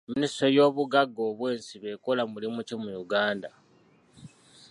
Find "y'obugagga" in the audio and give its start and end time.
0.57-1.21